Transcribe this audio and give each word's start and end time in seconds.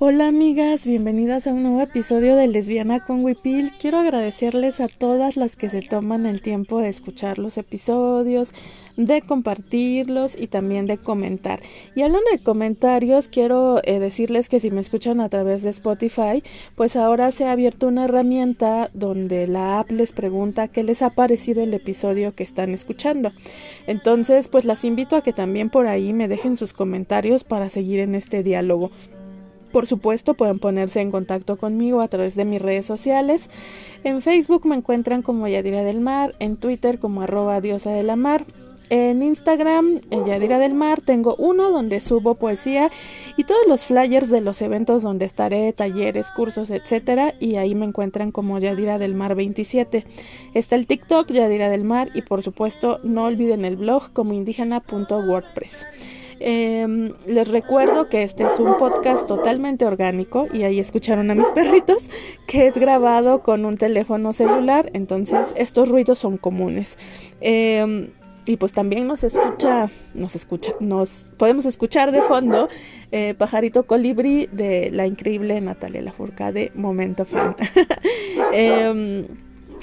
Hola 0.00 0.28
amigas, 0.28 0.86
bienvenidas 0.86 1.48
a 1.48 1.52
un 1.52 1.64
nuevo 1.64 1.80
episodio 1.80 2.36
de 2.36 2.46
Lesbiana 2.46 3.04
con 3.04 3.24
Wipil. 3.24 3.72
Quiero 3.80 3.98
agradecerles 3.98 4.78
a 4.78 4.86
todas 4.86 5.36
las 5.36 5.56
que 5.56 5.68
se 5.68 5.82
toman 5.82 6.24
el 6.24 6.40
tiempo 6.40 6.78
de 6.78 6.88
escuchar 6.88 7.40
los 7.40 7.58
episodios, 7.58 8.54
de 8.96 9.22
compartirlos 9.22 10.40
y 10.40 10.46
también 10.46 10.86
de 10.86 10.98
comentar. 10.98 11.60
Y 11.96 12.02
hablando 12.02 12.30
de 12.30 12.38
comentarios, 12.38 13.26
quiero 13.26 13.80
eh, 13.82 13.98
decirles 13.98 14.48
que 14.48 14.60
si 14.60 14.70
me 14.70 14.80
escuchan 14.80 15.20
a 15.20 15.28
través 15.28 15.64
de 15.64 15.70
Spotify, 15.70 16.44
pues 16.76 16.94
ahora 16.94 17.32
se 17.32 17.46
ha 17.46 17.50
abierto 17.50 17.88
una 17.88 18.04
herramienta 18.04 18.90
donde 18.94 19.48
la 19.48 19.80
app 19.80 19.90
les 19.90 20.12
pregunta 20.12 20.68
qué 20.68 20.84
les 20.84 21.02
ha 21.02 21.10
parecido 21.10 21.60
el 21.60 21.74
episodio 21.74 22.36
que 22.36 22.44
están 22.44 22.72
escuchando. 22.72 23.32
Entonces, 23.88 24.46
pues 24.46 24.64
las 24.64 24.84
invito 24.84 25.16
a 25.16 25.22
que 25.22 25.32
también 25.32 25.70
por 25.70 25.88
ahí 25.88 26.12
me 26.12 26.28
dejen 26.28 26.56
sus 26.56 26.72
comentarios 26.72 27.42
para 27.42 27.68
seguir 27.68 27.98
en 27.98 28.14
este 28.14 28.44
diálogo. 28.44 28.92
Por 29.72 29.86
supuesto, 29.86 30.34
pueden 30.34 30.58
ponerse 30.58 31.00
en 31.00 31.10
contacto 31.10 31.56
conmigo 31.56 32.00
a 32.00 32.08
través 32.08 32.34
de 32.34 32.44
mis 32.44 32.62
redes 32.62 32.86
sociales. 32.86 33.50
En 34.04 34.22
Facebook 34.22 34.66
me 34.66 34.76
encuentran 34.76 35.22
como 35.22 35.48
Yadira 35.48 35.82
del 35.82 36.00
Mar, 36.00 36.34
en 36.38 36.56
Twitter 36.56 36.98
como 36.98 37.22
arroba 37.22 37.60
diosa 37.60 37.90
de 37.90 38.02
la 38.02 38.16
mar. 38.16 38.44
En 38.90 39.22
Instagram, 39.22 40.00
en 40.10 40.24
Yadira 40.24 40.58
del 40.58 40.72
Mar, 40.72 41.02
tengo 41.02 41.36
uno 41.36 41.70
donde 41.70 42.00
subo 42.00 42.36
poesía 42.36 42.90
y 43.36 43.44
todos 43.44 43.66
los 43.66 43.84
flyers 43.84 44.30
de 44.30 44.40
los 44.40 44.62
eventos 44.62 45.02
donde 45.02 45.26
estaré, 45.26 45.74
talleres, 45.74 46.30
cursos, 46.30 46.70
etcétera, 46.70 47.34
y 47.38 47.56
ahí 47.56 47.74
me 47.74 47.84
encuentran 47.84 48.32
como 48.32 48.58
Yadira 48.58 48.96
del 48.96 49.14
Mar 49.14 49.34
27. 49.34 50.06
Está 50.54 50.76
el 50.76 50.86
TikTok 50.86 51.30
Yadira 51.30 51.68
del 51.68 51.84
Mar 51.84 52.08
y 52.14 52.22
por 52.22 52.42
supuesto 52.42 52.98
no 53.02 53.24
olviden 53.24 53.66
el 53.66 53.76
blog 53.76 54.10
como 54.14 54.32
indígena.wordpress. 54.32 55.86
Eh, 56.40 57.12
les 57.26 57.48
recuerdo 57.48 58.08
que 58.08 58.22
este 58.22 58.44
es 58.44 58.58
un 58.58 58.76
podcast 58.78 59.26
totalmente 59.26 59.84
orgánico 59.84 60.46
y 60.52 60.62
ahí 60.62 60.78
escucharon 60.78 61.30
a 61.30 61.34
mis 61.34 61.48
perritos 61.54 62.02
que 62.46 62.66
es 62.66 62.76
grabado 62.76 63.42
con 63.42 63.64
un 63.64 63.76
teléfono 63.76 64.32
celular, 64.32 64.90
entonces 64.94 65.48
estos 65.56 65.88
ruidos 65.88 66.18
son 66.18 66.36
comunes. 66.36 66.98
Eh, 67.40 68.10
y 68.48 68.56
pues 68.56 68.72
también 68.72 69.06
nos 69.06 69.24
escucha, 69.24 69.90
nos 70.14 70.34
escucha, 70.34 70.72
nos 70.80 71.26
podemos 71.36 71.66
escuchar 71.66 72.12
de 72.12 72.22
fondo 72.22 72.70
eh, 73.12 73.34
Pajarito 73.36 73.82
Colibri 73.82 74.48
de 74.50 74.90
la 74.90 75.06
increíble 75.06 75.60
Natalia 75.60 76.00
Lafourcade, 76.00 76.72
Momento 76.74 77.26
Fan. 77.26 77.56
Em, 78.52 79.26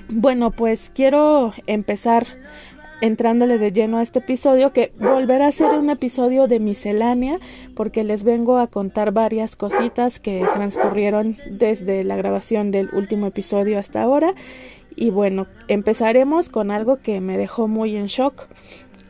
bueno, 0.10 0.50
pues 0.50 0.92
quiero 0.94 1.54
empezar 1.68 2.26
entrándole 3.02 3.58
de 3.58 3.72
lleno 3.72 3.98
a 3.98 4.04
este 4.04 4.20
episodio 4.20 4.74
que 4.74 4.92
volverá 5.00 5.48
a 5.48 5.52
ser 5.52 5.72
un 5.72 5.90
episodio 5.90 6.48
de 6.48 6.60
miscelánea 6.60 7.40
porque 7.76 8.04
les 8.04 8.24
vengo 8.24 8.58
a 8.58 8.68
contar 8.68 9.12
varias 9.12 9.56
cositas 9.56 10.20
que 10.20 10.46
transcurrieron 10.54 11.38
desde 11.50 12.04
la 12.04 12.16
grabación 12.16 12.72
del 12.72 12.90
último 12.94 13.28
episodio 13.28 13.80
hasta 13.80 14.02
ahora. 14.02 14.34
Y 14.96 15.10
bueno 15.10 15.48
empezaremos 15.68 16.50
con 16.50 16.72
algo 16.72 16.98
que 16.98 17.20
me 17.20 17.38
dejó 17.38 17.68
muy 17.68 17.98
en 17.98 18.08
shock 18.08 18.48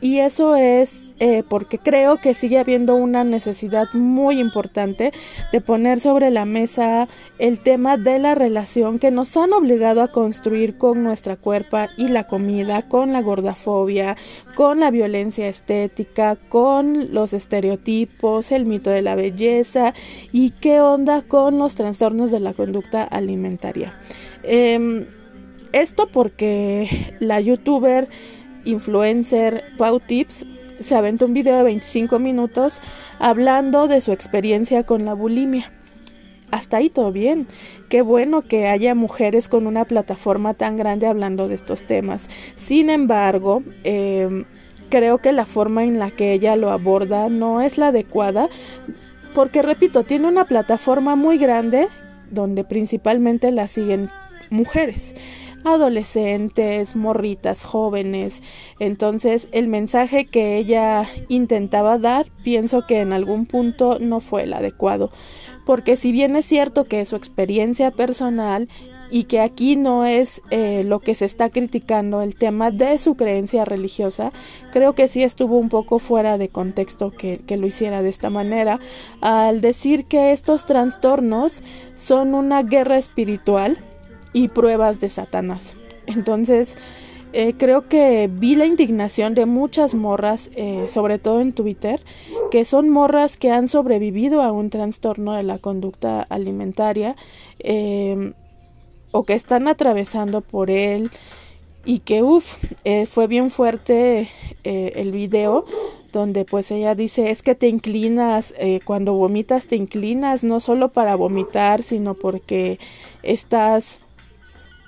y 0.06 0.20
eso 0.20 0.54
es 0.54 1.10
eh, 1.18 1.42
porque 1.48 1.78
creo 1.78 2.18
que 2.18 2.32
sigue 2.32 2.60
habiendo 2.60 2.94
una 2.94 3.24
necesidad 3.24 3.88
muy 3.92 4.38
importante 4.38 5.12
de 5.50 5.60
poner 5.60 5.98
sobre 5.98 6.30
la 6.30 6.44
mesa 6.44 7.08
el 7.40 7.58
tema 7.58 7.96
de 7.96 8.20
la 8.20 8.36
relación 8.36 9.00
que 9.00 9.10
nos 9.10 9.36
han 9.36 9.52
obligado 9.52 10.02
a 10.02 10.12
construir 10.12 10.78
con 10.78 11.02
nuestra 11.02 11.34
cuerpa 11.34 11.90
y 11.96 12.06
la 12.06 12.28
comida, 12.28 12.86
con 12.86 13.12
la 13.12 13.20
gordafobia, 13.20 14.16
con 14.54 14.78
la 14.78 14.92
violencia 14.92 15.48
estética, 15.48 16.36
con 16.36 17.12
los 17.12 17.32
estereotipos, 17.32 18.52
el 18.52 18.64
mito 18.64 18.90
de 18.90 19.02
la 19.02 19.16
belleza 19.16 19.92
y 20.30 20.50
qué 20.50 20.80
onda 20.80 21.22
con 21.22 21.58
los 21.58 21.74
trastornos 21.74 22.30
de 22.30 22.38
la 22.38 22.54
conducta 22.54 23.02
alimentaria. 23.02 23.98
Eh, 24.44 25.04
esto 25.72 26.06
porque 26.06 27.16
la 27.18 27.40
youtuber 27.40 28.08
influencer 28.66 29.64
Pau 29.78 30.00
Tips 30.00 30.44
se 30.80 30.94
aventó 30.94 31.26
un 31.26 31.32
video 31.32 31.56
de 31.56 31.62
25 31.64 32.18
minutos 32.18 32.80
hablando 33.18 33.88
de 33.88 34.00
su 34.00 34.12
experiencia 34.12 34.84
con 34.84 35.04
la 35.04 35.14
bulimia. 35.14 35.72
Hasta 36.50 36.76
ahí 36.76 36.90
todo 36.90 37.12
bien. 37.12 37.46
Qué 37.88 38.02
bueno 38.02 38.42
que 38.42 38.68
haya 38.68 38.94
mujeres 38.94 39.48
con 39.48 39.66
una 39.66 39.84
plataforma 39.84 40.54
tan 40.54 40.76
grande 40.76 41.06
hablando 41.06 41.48
de 41.48 41.54
estos 41.54 41.84
temas. 41.84 42.28
Sin 42.54 42.90
embargo, 42.90 43.62
eh, 43.84 44.44
creo 44.90 45.18
que 45.18 45.32
la 45.32 45.46
forma 45.46 45.84
en 45.84 45.98
la 45.98 46.10
que 46.10 46.32
ella 46.32 46.56
lo 46.56 46.70
aborda 46.70 47.28
no 47.28 47.60
es 47.60 47.78
la 47.78 47.88
adecuada 47.88 48.48
porque, 49.34 49.62
repito, 49.62 50.04
tiene 50.04 50.28
una 50.28 50.46
plataforma 50.46 51.16
muy 51.16 51.38
grande 51.38 51.88
donde 52.30 52.64
principalmente 52.64 53.50
la 53.50 53.68
siguen 53.68 54.10
mujeres 54.50 55.14
adolescentes, 55.66 56.96
morritas, 56.96 57.64
jóvenes. 57.64 58.42
Entonces 58.78 59.48
el 59.52 59.68
mensaje 59.68 60.26
que 60.26 60.56
ella 60.56 61.08
intentaba 61.28 61.98
dar 61.98 62.26
pienso 62.42 62.86
que 62.86 63.00
en 63.00 63.12
algún 63.12 63.46
punto 63.46 63.98
no 64.00 64.20
fue 64.20 64.44
el 64.44 64.54
adecuado. 64.54 65.10
Porque 65.64 65.96
si 65.96 66.12
bien 66.12 66.36
es 66.36 66.44
cierto 66.44 66.84
que 66.84 67.04
su 67.04 67.16
experiencia 67.16 67.90
personal 67.90 68.68
y 69.10 69.24
que 69.24 69.40
aquí 69.40 69.76
no 69.76 70.04
es 70.04 70.42
eh, 70.50 70.82
lo 70.84 71.00
que 71.00 71.14
se 71.14 71.24
está 71.24 71.50
criticando 71.50 72.22
el 72.22 72.36
tema 72.36 72.70
de 72.70 72.98
su 72.98 73.16
creencia 73.16 73.64
religiosa, 73.64 74.32
creo 74.72 74.94
que 74.94 75.08
sí 75.08 75.22
estuvo 75.22 75.58
un 75.58 75.68
poco 75.68 75.98
fuera 75.98 76.38
de 76.38 76.48
contexto 76.48 77.10
que, 77.10 77.38
que, 77.46 77.56
lo 77.56 77.66
hiciera 77.66 78.02
de 78.02 78.08
esta 78.08 78.30
manera 78.30 78.80
al 79.20 79.60
decir 79.60 80.06
que 80.06 80.32
estos 80.32 80.66
trastornos 80.66 81.62
son 81.94 82.34
una 82.34 82.62
guerra 82.62 82.98
espiritual 82.98 83.78
y 84.36 84.48
pruebas 84.48 85.00
de 85.00 85.08
Satanás. 85.08 85.76
Entonces, 86.06 86.76
eh, 87.32 87.54
creo 87.56 87.88
que 87.88 88.28
vi 88.30 88.54
la 88.54 88.66
indignación 88.66 89.34
de 89.34 89.46
muchas 89.46 89.94
morras, 89.94 90.50
eh, 90.56 90.88
sobre 90.90 91.18
todo 91.18 91.40
en 91.40 91.54
Twitter, 91.54 92.02
que 92.50 92.66
son 92.66 92.90
morras 92.90 93.38
que 93.38 93.50
han 93.50 93.66
sobrevivido 93.68 94.42
a 94.42 94.52
un 94.52 94.68
trastorno 94.68 95.32
de 95.32 95.42
la 95.42 95.56
conducta 95.56 96.20
alimentaria 96.20 97.16
eh, 97.60 98.34
o 99.10 99.24
que 99.24 99.32
están 99.32 99.68
atravesando 99.68 100.42
por 100.42 100.68
él 100.68 101.10
y 101.86 102.00
que, 102.00 102.22
uff, 102.22 102.58
eh, 102.84 103.06
fue 103.06 103.28
bien 103.28 103.48
fuerte 103.48 104.28
el 104.64 105.12
video 105.12 105.64
donde 106.12 106.44
pues 106.44 106.72
ella 106.72 106.96
dice 106.96 107.30
es 107.30 107.42
que 107.42 107.54
te 107.54 107.68
inclinas, 107.68 108.52
cuando 108.84 109.14
vomitas 109.14 109.68
te 109.68 109.76
inclinas 109.76 110.42
no 110.42 110.58
solo 110.58 110.88
para 110.88 111.14
vomitar, 111.14 111.84
sino 111.84 112.14
porque 112.14 112.80
estás 113.22 114.00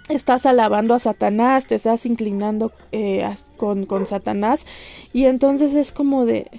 estás 0.09 0.47
alabando 0.47 0.95
a 0.95 0.99
Satanás, 0.99 1.67
te 1.67 1.77
estás 1.77 2.07
inclinando 2.07 2.73
eh, 2.93 3.29
con, 3.57 3.87
con 3.87 4.07
Satanás 4.07 4.67
y 5.13 5.27
entonces 5.27 5.75
es 5.75 5.93
como 5.93 6.25
de 6.25 6.51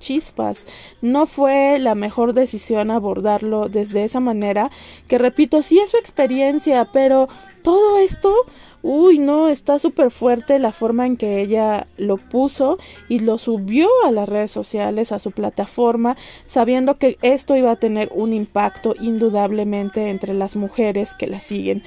chispas. 0.00 0.66
No 1.00 1.26
fue 1.26 1.78
la 1.78 1.94
mejor 1.94 2.32
decisión 2.32 2.90
abordarlo 2.90 3.68
desde 3.68 4.02
esa 4.02 4.18
manera, 4.18 4.70
que 5.06 5.18
repito, 5.18 5.62
sí 5.62 5.78
es 5.78 5.90
su 5.90 5.96
experiencia, 5.96 6.88
pero 6.92 7.28
todo 7.62 7.98
esto, 7.98 8.34
uy, 8.82 9.18
no, 9.18 9.48
está 9.48 9.78
súper 9.78 10.10
fuerte 10.10 10.58
la 10.58 10.72
forma 10.72 11.06
en 11.06 11.16
que 11.16 11.40
ella 11.40 11.86
lo 11.96 12.16
puso 12.16 12.78
y 13.08 13.20
lo 13.20 13.38
subió 13.38 13.88
a 14.04 14.10
las 14.10 14.28
redes 14.28 14.50
sociales, 14.50 15.12
a 15.12 15.20
su 15.20 15.30
plataforma, 15.30 16.16
sabiendo 16.46 16.96
que 16.96 17.18
esto 17.22 17.54
iba 17.54 17.70
a 17.70 17.76
tener 17.76 18.10
un 18.12 18.32
impacto 18.32 18.94
indudablemente 18.98 20.08
entre 20.08 20.34
las 20.34 20.56
mujeres 20.56 21.14
que 21.14 21.28
la 21.28 21.38
siguen. 21.38 21.84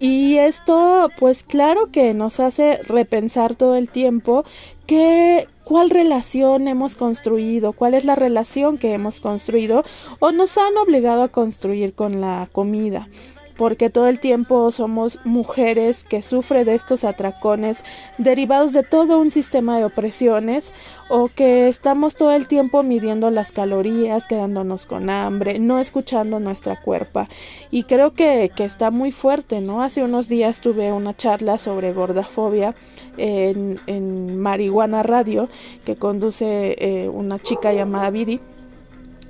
Y 0.00 0.36
esto, 0.36 1.10
pues 1.18 1.42
claro 1.42 1.90
que 1.90 2.14
nos 2.14 2.38
hace 2.38 2.78
repensar 2.84 3.56
todo 3.56 3.74
el 3.74 3.88
tiempo 3.88 4.44
que 4.86 5.48
cuál 5.64 5.90
relación 5.90 6.68
hemos 6.68 6.94
construido, 6.94 7.72
cuál 7.72 7.94
es 7.94 8.04
la 8.04 8.14
relación 8.14 8.78
que 8.78 8.94
hemos 8.94 9.20
construido 9.20 9.84
o 10.20 10.30
nos 10.30 10.56
han 10.56 10.76
obligado 10.76 11.22
a 11.22 11.28
construir 11.28 11.94
con 11.94 12.20
la 12.20 12.48
comida 12.52 13.08
porque 13.58 13.90
todo 13.90 14.06
el 14.06 14.20
tiempo 14.20 14.70
somos 14.70 15.18
mujeres 15.24 16.04
que 16.04 16.22
sufren 16.22 16.64
de 16.64 16.76
estos 16.76 17.02
atracones 17.02 17.84
derivados 18.16 18.72
de 18.72 18.84
todo 18.84 19.18
un 19.18 19.32
sistema 19.32 19.76
de 19.76 19.84
opresiones 19.84 20.72
o 21.10 21.28
que 21.28 21.68
estamos 21.68 22.14
todo 22.14 22.32
el 22.32 22.46
tiempo 22.46 22.84
midiendo 22.84 23.30
las 23.30 23.50
calorías, 23.50 24.28
quedándonos 24.28 24.86
con 24.86 25.10
hambre, 25.10 25.58
no 25.58 25.80
escuchando 25.80 26.38
nuestra 26.38 26.80
cuerpa. 26.80 27.28
Y 27.72 27.82
creo 27.82 28.14
que, 28.14 28.52
que 28.54 28.64
está 28.64 28.92
muy 28.92 29.10
fuerte, 29.10 29.60
¿no? 29.60 29.82
Hace 29.82 30.04
unos 30.04 30.28
días 30.28 30.60
tuve 30.60 30.92
una 30.92 31.16
charla 31.16 31.58
sobre 31.58 31.92
gordafobia 31.92 32.76
en, 33.16 33.80
en 33.86 34.38
Marihuana 34.38 35.02
Radio 35.02 35.48
que 35.84 35.96
conduce 35.96 36.76
eh, 36.78 37.08
una 37.08 37.40
chica 37.40 37.72
llamada 37.72 38.10
Viri 38.10 38.40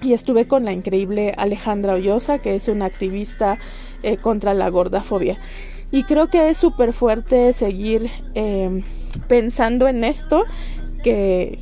y 0.02 0.12
estuve 0.12 0.46
con 0.46 0.64
la 0.64 0.72
increíble 0.72 1.34
Alejandra 1.36 1.94
Ollosa, 1.94 2.38
que 2.38 2.54
es 2.54 2.68
una 2.68 2.86
activista 2.86 3.58
eh, 4.02 4.16
contra 4.16 4.54
la 4.54 4.68
gordafobia. 4.68 5.38
Y 5.90 6.04
creo 6.04 6.28
que 6.28 6.50
es 6.50 6.58
súper 6.58 6.92
fuerte 6.92 7.52
seguir 7.52 8.10
eh, 8.34 8.82
pensando 9.26 9.88
en 9.88 10.04
esto, 10.04 10.44
que, 11.02 11.58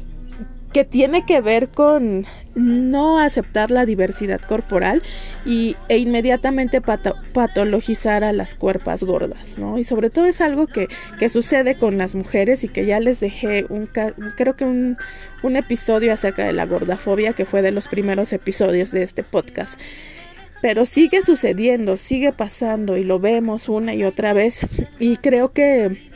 que 0.76 0.84
tiene 0.84 1.25
que 1.25 1.40
ver 1.40 1.70
con 1.70 2.26
no 2.55 3.19
aceptar 3.19 3.70
la 3.70 3.87
diversidad 3.87 4.43
corporal 4.43 5.02
y, 5.46 5.75
e 5.88 5.96
inmediatamente 5.96 6.82
patologizar 6.82 8.25
a 8.25 8.34
las 8.34 8.55
cuerpas 8.55 9.02
gordas, 9.02 9.56
¿no? 9.56 9.78
Y 9.78 9.84
sobre 9.84 10.11
todo 10.11 10.26
es 10.26 10.43
algo 10.43 10.67
que, 10.67 10.88
que 11.19 11.31
sucede 11.31 11.78
con 11.78 11.96
las 11.96 12.14
mujeres 12.14 12.62
y 12.62 12.69
que 12.69 12.84
ya 12.84 13.00
les 13.00 13.20
dejé 13.20 13.64
un, 13.70 13.87
creo 13.87 14.55
que 14.55 14.67
un, 14.67 14.99
un 15.43 15.56
episodio 15.56 16.12
acerca 16.12 16.44
de 16.44 16.52
la 16.52 16.67
gordafobia 16.67 17.32
que 17.32 17.46
fue 17.46 17.62
de 17.62 17.70
los 17.70 17.88
primeros 17.88 18.34
episodios 18.34 18.90
de 18.90 19.02
este 19.02 19.22
podcast. 19.22 19.81
Pero 20.61 20.84
sigue 20.84 21.22
sucediendo, 21.22 21.96
sigue 21.96 22.32
pasando 22.32 22.99
y 22.99 23.02
lo 23.02 23.19
vemos 23.19 23.70
una 23.70 23.94
y 23.94 24.05
otra 24.05 24.34
vez 24.34 24.67
y 24.99 25.17
creo 25.17 25.52
que 25.55 26.15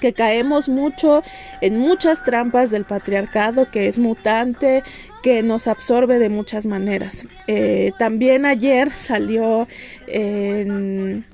que 0.00 0.12
caemos 0.12 0.68
mucho 0.68 1.22
en 1.60 1.78
muchas 1.78 2.22
trampas 2.22 2.70
del 2.70 2.84
patriarcado 2.84 3.70
que 3.70 3.88
es 3.88 3.98
mutante, 3.98 4.82
que 5.22 5.42
nos 5.42 5.66
absorbe 5.66 6.18
de 6.18 6.28
muchas 6.28 6.66
maneras. 6.66 7.26
Eh, 7.46 7.92
también 7.98 8.46
ayer 8.46 8.90
salió 8.90 9.68
en, 10.06 11.24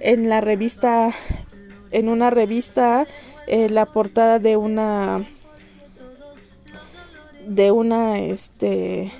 en, 0.00 0.28
la 0.28 0.40
revista, 0.40 1.10
en 1.90 2.08
una 2.08 2.30
revista, 2.30 3.06
eh, 3.46 3.68
la 3.68 3.86
portada 3.86 4.38
de 4.38 4.56
una, 4.56 5.26
de 7.46 7.70
una, 7.70 8.18
este, 8.18 9.12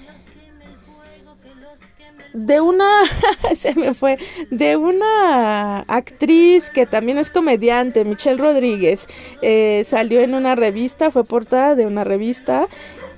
de 2.32 2.60
una, 2.60 3.02
se 3.56 3.74
me 3.74 3.94
fue, 3.94 4.18
de 4.50 4.76
una 4.76 5.80
actriz 5.80 6.70
que 6.70 6.86
también 6.86 7.18
es 7.18 7.30
comediante, 7.30 8.04
Michelle 8.04 8.40
Rodríguez. 8.40 9.06
Eh, 9.42 9.84
salió 9.86 10.20
en 10.20 10.34
una 10.34 10.54
revista, 10.54 11.10
fue 11.10 11.24
portada 11.24 11.74
de 11.74 11.86
una 11.86 12.04
revista 12.04 12.68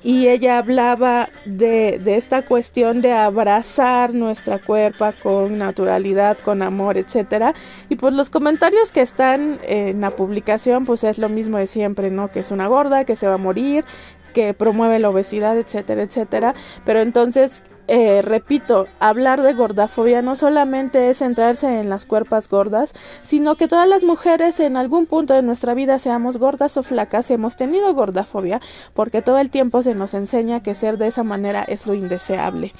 y 0.05 0.29
ella 0.29 0.59
hablaba 0.59 1.29
de, 1.44 2.00
de, 2.03 2.17
esta 2.17 2.43
cuestión 2.43 3.03
de 3.03 3.12
abrazar 3.12 4.14
nuestra 4.14 4.59
cuerpo 4.59 5.12
con 5.23 5.58
naturalidad, 5.58 6.38
con 6.38 6.62
amor, 6.62 6.99
etcétera. 6.99 7.55
Y 7.88 7.97
pues 7.97 8.12
los 8.12 8.29
comentarios 8.29 8.91
que 8.91 9.00
están 9.00 9.61
en 9.62 10.00
la 10.00 10.11
publicación, 10.11 10.87
pues 10.87 11.05
es 11.05 11.19
lo 11.19 11.29
mismo 11.29 11.58
de 11.58 11.69
siempre, 11.69 12.11
¿no? 12.11 12.32
Que 12.32 12.41
es 12.41 12.50
una 12.50 12.67
gorda, 12.67 13.05
que 13.05 13.15
se 13.15 13.29
va 13.29 13.35
a 13.35 13.38
morir, 13.38 13.85
que 14.32 14.55
promueve 14.55 14.99
la 14.99 15.11
obesidad, 15.11 15.56
etcétera, 15.56 16.03
etcétera. 16.03 16.55
Pero 16.85 17.00
entonces 17.00 17.62
eh, 17.88 18.23
repito, 18.23 18.87
hablar 19.00 19.43
de 19.43 19.55
gordafobia 19.55 20.23
no 20.23 20.37
solamente 20.37 21.11
es 21.11 21.19
centrarse 21.19 21.81
en 21.81 21.88
las 21.88 22.06
cuerpas 22.06 22.49
gordas, 22.49 22.94
sino 23.23 23.56
que 23.56 23.69
todas 23.69 23.88
las 23.88 24.05
mujeres 24.05 24.61
en 24.61 24.76
algún 24.76 25.06
punto 25.06 25.34
de 25.34 25.43
nuestra 25.43 25.75
vida, 25.75 25.99
seamos 25.99 26.38
gordas 26.38 26.76
o 26.76 26.82
flacas, 26.82 27.31
hemos 27.31 27.56
tenido 27.56 27.93
gordafobia, 27.94 28.61
porque 28.94 29.23
todo 29.23 29.38
el 29.38 29.50
tiempo 29.50 29.82
se 29.82 29.94
nos 29.94 30.14
enseña 30.14 30.62
que 30.62 30.75
ser 30.75 30.96
de 30.96 31.08
esa 31.08 31.25
manera 31.25 31.62
es 31.64 31.87
lo 31.87 31.94
indeseable. 31.94 32.73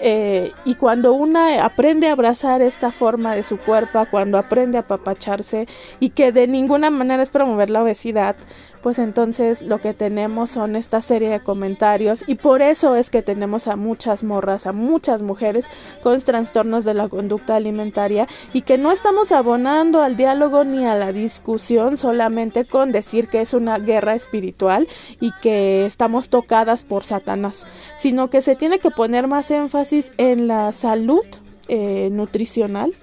Eh, 0.00 0.52
y 0.64 0.74
cuando 0.74 1.12
una 1.14 1.64
aprende 1.64 2.08
a 2.08 2.12
abrazar 2.12 2.62
esta 2.62 2.90
forma 2.92 3.34
de 3.34 3.42
su 3.42 3.58
cuerpo, 3.58 4.06
cuando 4.10 4.38
aprende 4.38 4.78
a 4.78 4.82
apapacharse 4.82 5.68
y 6.00 6.10
que 6.10 6.32
de 6.32 6.46
ninguna 6.46 6.90
manera 6.90 7.22
es 7.22 7.30
promover 7.30 7.70
la 7.70 7.82
obesidad, 7.82 8.36
pues 8.82 8.98
entonces 8.98 9.62
lo 9.62 9.80
que 9.80 9.94
tenemos 9.94 10.50
son 10.50 10.76
esta 10.76 11.00
serie 11.00 11.28
de 11.28 11.40
comentarios 11.40 12.24
y 12.26 12.36
por 12.36 12.62
eso 12.62 12.96
es 12.96 13.10
que 13.10 13.22
tenemos 13.22 13.66
a 13.66 13.76
muchas 13.76 14.22
morras, 14.22 14.66
a 14.66 14.72
muchas 14.72 15.22
mujeres 15.22 15.68
con 16.02 16.20
trastornos 16.20 16.84
de 16.84 16.94
la 16.94 17.08
conducta 17.08 17.56
alimentaria 17.56 18.28
y 18.52 18.62
que 18.62 18.78
no 18.78 18.92
estamos 18.92 19.32
abonando 19.32 20.02
al 20.02 20.16
diálogo 20.16 20.64
ni 20.64 20.86
a 20.86 20.94
la 20.94 21.12
discusión 21.12 21.96
solamente 21.96 22.64
con 22.64 22.92
decir 22.92 23.28
que 23.28 23.40
es 23.40 23.54
una 23.54 23.78
guerra 23.78 24.14
espiritual 24.14 24.88
y 25.20 25.32
que 25.40 25.86
estamos 25.86 26.28
tocadas 26.28 26.82
por 26.82 27.04
Satanás, 27.04 27.66
sino 27.98 28.30
que 28.30 28.42
se 28.42 28.56
tiene 28.56 28.78
que 28.78 28.90
poner 28.90 29.26
más 29.26 29.50
énfasis 29.50 30.12
en 30.18 30.48
la 30.48 30.72
salud 30.72 31.24
eh, 31.68 32.08
nutricional 32.10 32.94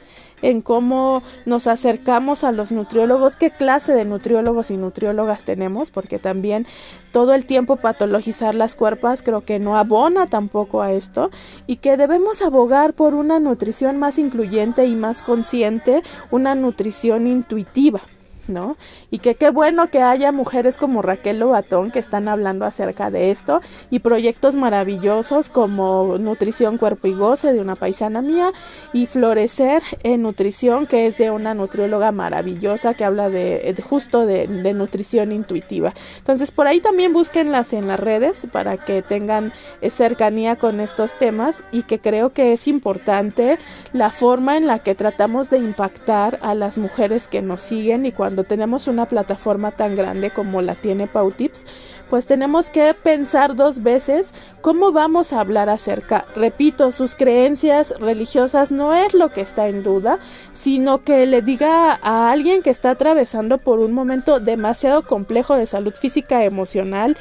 en 0.41 0.61
cómo 0.61 1.23
nos 1.45 1.67
acercamos 1.67 2.43
a 2.43 2.51
los 2.51 2.71
nutriólogos, 2.71 3.35
qué 3.35 3.51
clase 3.51 3.93
de 3.93 4.05
nutriólogos 4.05 4.71
y 4.71 4.77
nutriólogas 4.77 5.43
tenemos, 5.43 5.91
porque 5.91 6.19
también 6.19 6.67
todo 7.11 7.33
el 7.33 7.45
tiempo 7.45 7.77
patologizar 7.77 8.55
las 8.55 8.75
cuerpas 8.75 9.21
creo 9.21 9.41
que 9.41 9.59
no 9.59 9.77
abona 9.77 10.27
tampoco 10.27 10.81
a 10.81 10.91
esto 10.91 11.31
y 11.65 11.77
que 11.77 11.97
debemos 11.97 12.41
abogar 12.41 12.93
por 12.93 13.13
una 13.13 13.39
nutrición 13.39 13.97
más 13.97 14.19
incluyente 14.19 14.85
y 14.85 14.95
más 14.95 15.21
consciente, 15.21 16.03
una 16.31 16.55
nutrición 16.55 17.27
intuitiva. 17.27 18.01
¿No? 18.47 18.77
Y 19.11 19.19
que 19.19 19.35
qué 19.35 19.49
bueno 19.49 19.89
que 19.89 20.01
haya 20.01 20.31
mujeres 20.31 20.77
como 20.77 21.01
Raquel 21.01 21.39
Lobatón 21.39 21.91
que 21.91 21.99
están 21.99 22.27
hablando 22.27 22.65
acerca 22.65 23.09
de 23.09 23.31
esto 23.31 23.61
y 23.89 23.99
proyectos 23.99 24.55
maravillosos 24.55 25.49
como 25.49 26.17
Nutrición 26.17 26.77
Cuerpo 26.77 27.07
y 27.07 27.13
Goce 27.13 27.53
de 27.53 27.61
una 27.61 27.75
paisana 27.75 28.21
mía 28.21 28.51
y 28.93 29.05
Florecer 29.05 29.83
en 30.03 30.21
Nutrición 30.21 30.87
que 30.87 31.07
es 31.07 31.17
de 31.17 31.31
una 31.31 31.53
nutrióloga 31.53 32.11
maravillosa 32.11 32.93
que 32.93 33.05
habla 33.05 33.29
de, 33.29 33.75
justo 33.87 34.25
de, 34.25 34.47
de, 34.47 34.73
nutrición 34.73 35.31
intuitiva. 35.31 35.93
Entonces 36.17 36.51
por 36.51 36.67
ahí 36.67 36.79
también 36.79 37.13
búsquenlas 37.13 37.73
en 37.73 37.87
las 37.87 37.99
redes 37.99 38.47
para 38.51 38.77
que 38.77 39.01
tengan 39.01 39.53
eh, 39.81 39.89
cercanía 39.89 40.55
con 40.55 40.79
estos 40.79 41.17
temas 41.17 41.63
y 41.71 41.83
que 41.83 41.99
creo 41.99 42.33
que 42.33 42.53
es 42.53 42.67
importante 42.67 43.57
la 43.93 44.11
forma 44.11 44.57
en 44.57 44.67
la 44.67 44.79
que 44.79 44.95
tratamos 44.95 45.49
de 45.49 45.57
impactar 45.57 46.39
a 46.41 46.53
las 46.53 46.77
mujeres 46.77 47.27
que 47.27 47.41
nos 47.41 47.61
siguen 47.61 48.05
y 48.05 48.11
cuando 48.11 48.36
tenemos 48.43 48.87
una 48.87 49.07
plataforma 49.07 49.71
tan 49.71 49.95
grande 49.95 50.31
como 50.31 50.61
la 50.61 50.75
tiene 50.75 51.07
Pautips, 51.07 51.65
pues 52.09 52.25
tenemos 52.25 52.69
que 52.69 52.93
pensar 52.93 53.55
dos 53.55 53.83
veces 53.83 54.33
cómo 54.61 54.91
vamos 54.91 55.33
a 55.33 55.39
hablar 55.39 55.69
acerca. 55.69 56.25
Repito, 56.35 56.91
sus 56.91 57.15
creencias 57.15 57.93
religiosas 57.99 58.71
no 58.71 58.93
es 58.93 59.13
lo 59.13 59.31
que 59.31 59.41
está 59.41 59.67
en 59.67 59.83
duda, 59.83 60.19
sino 60.53 61.03
que 61.03 61.25
le 61.25 61.41
diga 61.41 61.99
a 62.01 62.31
alguien 62.31 62.61
que 62.61 62.69
está 62.69 62.91
atravesando 62.91 63.57
por 63.57 63.79
un 63.79 63.93
momento 63.93 64.39
demasiado 64.39 65.03
complejo 65.05 65.55
de 65.55 65.65
salud 65.65 65.93
física, 65.93 66.43
emocional, 66.43 67.17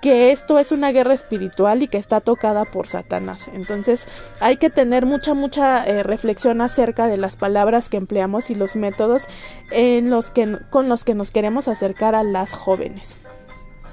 que 0.00 0.32
esto 0.32 0.58
es 0.58 0.72
una 0.72 0.92
guerra 0.92 1.14
espiritual 1.14 1.82
y 1.82 1.88
que 1.88 1.98
está 1.98 2.20
tocada 2.20 2.64
por 2.64 2.86
Satanás. 2.86 3.48
Entonces 3.52 4.06
hay 4.40 4.56
que 4.56 4.70
tener 4.70 5.06
mucha, 5.06 5.34
mucha 5.34 5.84
eh, 5.84 6.02
reflexión 6.02 6.60
acerca 6.60 7.06
de 7.06 7.16
las 7.16 7.36
palabras 7.36 7.88
que 7.88 7.96
empleamos 7.96 8.50
y 8.50 8.54
los 8.54 8.76
métodos 8.76 9.26
en 9.70 10.10
los 10.10 10.30
que, 10.30 10.58
con 10.70 10.88
los 10.88 11.04
que 11.04 11.14
nos 11.14 11.30
queremos 11.30 11.68
acercar 11.68 12.14
a 12.14 12.22
las 12.22 12.54
jóvenes. 12.54 13.16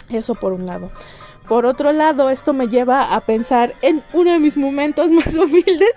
Eso 0.09 0.35
por 0.35 0.53
un 0.53 0.65
lado. 0.65 0.91
Por 1.47 1.65
otro 1.65 1.93
lado, 1.93 2.29
esto 2.29 2.53
me 2.53 2.67
lleva 2.67 3.15
a 3.15 3.21
pensar 3.21 3.75
en 3.81 4.03
uno 4.13 4.31
de 4.31 4.39
mis 4.39 4.57
momentos 4.57 5.11
más 5.11 5.35
humildes 5.35 5.95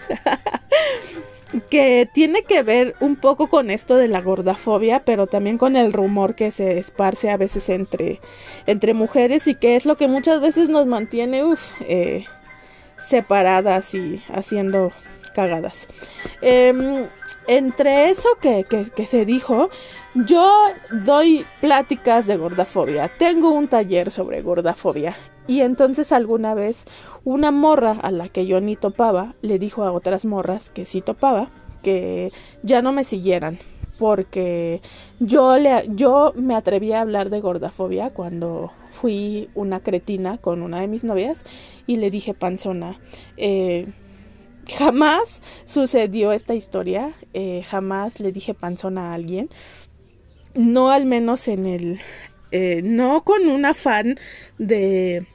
que 1.69 2.09
tiene 2.13 2.43
que 2.43 2.63
ver 2.63 2.95
un 3.01 3.17
poco 3.17 3.49
con 3.49 3.71
esto 3.71 3.97
de 3.97 4.09
la 4.09 4.21
gordafobia, 4.21 5.05
pero 5.05 5.27
también 5.27 5.59
con 5.59 5.77
el 5.77 5.93
rumor 5.93 6.35
que 6.35 6.51
se 6.51 6.79
esparce 6.79 7.31
a 7.31 7.37
veces 7.37 7.69
entre, 7.69 8.21
entre 8.67 8.95
mujeres 8.95 9.47
y 9.47 9.55
que 9.55 9.77
es 9.77 9.87
lo 9.87 9.97
que 9.97 10.09
muchas 10.09 10.41
veces 10.41 10.69
nos 10.69 10.87
mantiene 10.87 11.43
eh, 11.81 12.25
separadas 12.99 13.95
y 13.95 14.23
haciendo 14.33 14.93
cagadas. 15.35 15.89
Em, 16.41 17.09
entre 17.47 18.11
eso 18.11 18.29
que, 18.41 18.65
que, 18.65 19.07
se 19.07 19.25
dijo, 19.25 19.71
yo 20.15 20.53
doy 20.91 21.45
pláticas 21.61 22.27
de 22.27 22.37
gordafobia. 22.37 23.11
Tengo 23.19 23.51
un 23.51 23.69
taller 23.69 24.11
sobre 24.11 24.43
gordafobia. 24.43 25.17
Y 25.47 25.63
entonces 25.63 26.13
alguna 26.13 26.55
vez 26.55 26.85
una 27.25 27.51
morra 27.51 27.93
a 27.93 28.11
la 28.11 28.29
que 28.29 28.47
yo 28.47 28.61
ni 28.61 28.77
topaba 28.77 29.35
le 29.43 29.59
dijo 29.59 29.85
a 29.85 29.93
otras 29.93 30.25
morras 30.25 30.71
que 30.71 30.85
sí 30.85 31.01
topaba 31.01 31.51
que 31.83 32.33
ya 32.63 32.83
no 32.83 32.93
me 32.93 33.05
siguieran 33.05 33.59
porque 33.99 34.81
yo 35.19 35.59
le 35.59 35.85
yo 35.91 36.33
me 36.35 36.55
atreví 36.55 36.93
a 36.93 37.03
hablar 37.03 37.29
de 37.29 37.41
gordafobia 37.41 38.11
cuando 38.11 38.73
fui 38.91 39.51
una 39.55 39.81
cretina 39.81 40.39
con 40.39 40.63
una 40.63 40.81
de 40.81 40.89
mis 40.89 41.05
novias 41.05 41.45
y 41.87 41.99
le 41.99 42.11
dije 42.11 42.33
panzona 42.33 42.99
eh, 43.37 43.89
jamás 44.79 45.43
sucedió 45.67 46.33
esta 46.33 46.55
historia 46.55 47.13
eh, 47.35 47.63
jamás 47.69 48.21
le 48.21 48.33
dije 48.33 48.55
panzona 48.55 49.11
a 49.11 49.15
alguien 49.15 49.51
no 50.55 50.91
al 50.91 51.05
menos 51.05 51.47
en 51.49 51.67
el 51.67 52.01
eh, 52.53 52.81
no 52.83 53.23
con 53.23 53.49
un 53.49 53.67
afán 53.67 54.17
de 54.59 55.27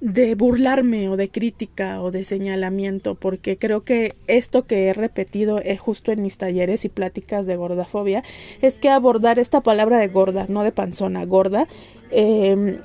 de 0.00 0.34
burlarme 0.34 1.08
o 1.08 1.16
de 1.16 1.28
crítica 1.28 2.00
o 2.02 2.10
de 2.10 2.24
señalamiento, 2.24 3.14
porque 3.14 3.58
creo 3.58 3.84
que 3.84 4.16
esto 4.26 4.66
que 4.66 4.88
he 4.88 4.92
repetido 4.94 5.58
es 5.58 5.78
justo 5.80 6.10
en 6.10 6.22
mis 6.22 6.38
talleres 6.38 6.84
y 6.84 6.88
pláticas 6.88 7.46
de 7.46 7.56
gordafobia, 7.56 8.24
es 8.62 8.78
que 8.78 8.88
abordar 8.88 9.38
esta 9.38 9.60
palabra 9.60 9.98
de 9.98 10.08
gorda, 10.08 10.46
no 10.48 10.64
de 10.64 10.72
panzona, 10.72 11.24
gorda, 11.24 11.68
em, 12.10 12.78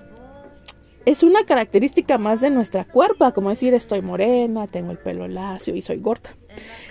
es 1.05 1.23
una 1.23 1.45
característica 1.45 2.17
más 2.17 2.41
de 2.41 2.49
nuestra 2.49 2.83
cuerpa, 2.83 3.31
como 3.31 3.49
decir 3.49 3.73
estoy 3.73 4.01
morena, 4.01 4.67
tengo 4.67 4.91
el 4.91 4.97
pelo 4.97 5.27
lacio 5.27 5.75
y 5.75 5.81
soy 5.81 5.97
gorda. 5.97 6.31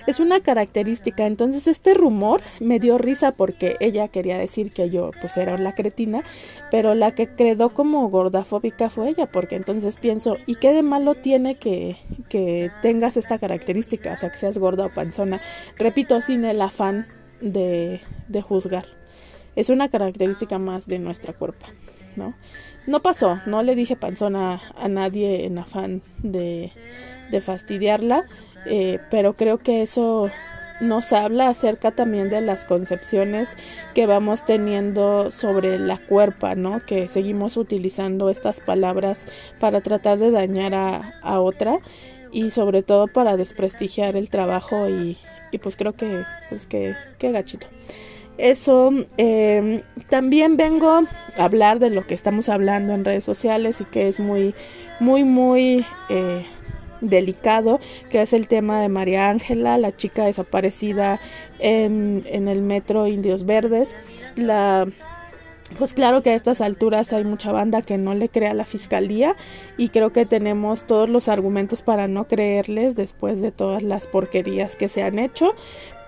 Es 0.06 0.20
una 0.20 0.40
característica. 0.40 1.26
Entonces 1.26 1.66
este 1.66 1.94
rumor 1.94 2.40
me 2.60 2.78
dio 2.78 2.98
risa 2.98 3.32
porque 3.32 3.76
ella 3.80 4.08
quería 4.08 4.38
decir 4.38 4.72
que 4.72 4.90
yo 4.90 5.10
pues 5.20 5.36
era 5.36 5.56
la 5.58 5.74
cretina, 5.74 6.22
pero 6.70 6.94
la 6.94 7.14
que 7.14 7.34
quedó 7.34 7.70
como 7.70 8.08
gordafóbica 8.08 8.90
fue 8.90 9.10
ella, 9.10 9.26
porque 9.26 9.56
entonces 9.56 9.96
pienso, 9.96 10.36
¿y 10.46 10.56
qué 10.56 10.72
de 10.72 10.82
malo 10.82 11.14
tiene 11.14 11.56
que, 11.56 11.96
tengas 12.82 13.16
esta 13.16 13.38
característica? 13.38 14.12
O 14.14 14.18
sea, 14.18 14.30
que 14.30 14.38
seas 14.38 14.58
gorda 14.58 14.86
o 14.86 14.92
panzona. 14.92 15.40
Repito, 15.78 16.20
sin 16.20 16.44
el 16.44 16.60
afán 16.60 17.06
de, 17.40 18.00
de 18.28 18.42
juzgar. 18.42 18.86
Es 19.56 19.70
una 19.70 19.88
característica 19.88 20.58
más 20.58 20.86
de 20.86 20.98
nuestra 20.98 21.32
cuerpo, 21.32 21.66
¿no? 22.16 22.34
No 22.86 23.00
pasó, 23.00 23.40
no 23.46 23.62
le 23.62 23.74
dije 23.74 23.96
panzona 23.96 24.60
a 24.76 24.88
nadie 24.88 25.46
en 25.46 25.56
afán 25.58 26.02
de, 26.18 26.72
de 27.30 27.40
fastidiarla, 27.40 28.26
eh, 28.66 29.00
pero 29.10 29.34
creo 29.34 29.58
que 29.58 29.82
eso 29.82 30.30
nos 30.80 31.12
habla 31.12 31.48
acerca 31.48 31.92
también 31.92 32.28
de 32.28 32.40
las 32.40 32.64
concepciones 32.64 33.56
que 33.94 34.06
vamos 34.06 34.44
teniendo 34.44 35.30
sobre 35.30 35.78
la 35.78 35.98
cuerpa, 35.98 36.54
¿no? 36.54 36.84
Que 36.84 37.08
seguimos 37.08 37.56
utilizando 37.56 38.28
estas 38.28 38.60
palabras 38.60 39.26
para 39.60 39.80
tratar 39.80 40.18
de 40.18 40.30
dañar 40.30 40.74
a, 40.74 41.18
a 41.22 41.40
otra 41.40 41.78
y 42.32 42.50
sobre 42.50 42.82
todo 42.82 43.06
para 43.06 43.36
desprestigiar 43.36 44.16
el 44.16 44.28
trabajo 44.28 44.88
y, 44.88 45.16
y 45.52 45.58
pues 45.58 45.76
creo 45.76 45.92
que, 45.92 46.24
pues 46.48 46.66
que, 46.66 46.96
que 47.18 47.30
gachito. 47.30 47.68
Eso, 48.36 48.90
eh, 49.16 49.84
también 50.08 50.56
vengo 50.56 50.90
a 50.90 51.04
hablar 51.38 51.78
de 51.78 51.90
lo 51.90 52.04
que 52.04 52.14
estamos 52.14 52.48
hablando 52.48 52.92
en 52.92 53.04
redes 53.04 53.22
sociales 53.22 53.80
y 53.80 53.84
que 53.84 54.08
es 54.08 54.18
muy, 54.18 54.54
muy, 54.98 55.22
muy 55.22 55.86
eh, 56.08 56.44
delicado, 57.08 57.80
que 58.08 58.22
es 58.22 58.32
el 58.32 58.48
tema 58.48 58.80
de 58.80 58.88
María 58.88 59.28
Ángela, 59.30 59.78
la 59.78 59.96
chica 59.96 60.24
desaparecida 60.24 61.20
en, 61.58 62.22
en 62.26 62.48
el 62.48 62.62
metro 62.62 63.06
Indios 63.06 63.46
Verdes. 63.46 63.94
La 64.36 64.86
pues 65.78 65.92
claro 65.92 66.22
que 66.22 66.30
a 66.30 66.34
estas 66.34 66.60
alturas 66.60 67.12
hay 67.12 67.24
mucha 67.24 67.50
banda 67.50 67.82
que 67.82 67.98
no 67.98 68.14
le 68.14 68.28
crea 68.28 68.52
a 68.52 68.54
la 68.54 68.64
fiscalía 68.64 69.34
y 69.76 69.88
creo 69.88 70.12
que 70.12 70.26
tenemos 70.26 70.84
todos 70.84 71.08
los 71.08 71.28
argumentos 71.28 71.82
para 71.82 72.06
no 72.06 72.28
creerles 72.28 72.94
después 72.96 73.40
de 73.40 73.50
todas 73.50 73.82
las 73.82 74.06
porquerías 74.06 74.76
que 74.76 74.88
se 74.88 75.02
han 75.02 75.18
hecho, 75.18 75.54